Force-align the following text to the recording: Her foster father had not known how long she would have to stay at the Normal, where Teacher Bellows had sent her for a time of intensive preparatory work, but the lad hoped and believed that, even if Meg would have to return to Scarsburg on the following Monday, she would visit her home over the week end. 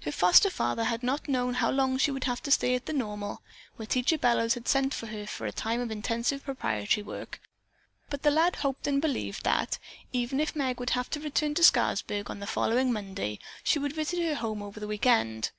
Her 0.00 0.10
foster 0.10 0.50
father 0.50 0.82
had 0.82 1.04
not 1.04 1.28
known 1.28 1.54
how 1.54 1.70
long 1.70 1.96
she 1.96 2.10
would 2.10 2.24
have 2.24 2.42
to 2.42 2.50
stay 2.50 2.74
at 2.74 2.86
the 2.86 2.92
Normal, 2.92 3.42
where 3.76 3.86
Teacher 3.86 4.18
Bellows 4.18 4.54
had 4.54 4.66
sent 4.66 4.92
her 4.94 5.24
for 5.24 5.46
a 5.46 5.52
time 5.52 5.80
of 5.80 5.88
intensive 5.92 6.42
preparatory 6.42 7.04
work, 7.04 7.40
but 8.10 8.22
the 8.22 8.32
lad 8.32 8.56
hoped 8.56 8.88
and 8.88 9.00
believed 9.00 9.44
that, 9.44 9.78
even 10.12 10.40
if 10.40 10.56
Meg 10.56 10.80
would 10.80 10.90
have 10.90 11.08
to 11.10 11.20
return 11.20 11.54
to 11.54 11.62
Scarsburg 11.62 12.28
on 12.28 12.40
the 12.40 12.46
following 12.48 12.92
Monday, 12.92 13.38
she 13.62 13.78
would 13.78 13.92
visit 13.92 14.18
her 14.24 14.34
home 14.34 14.64
over 14.64 14.80
the 14.80 14.88
week 14.88 15.06
end. 15.06 15.52